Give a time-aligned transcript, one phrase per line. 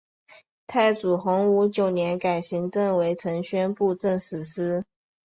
[0.65, 4.83] 太祖洪武九年改行省为承宣布政使司。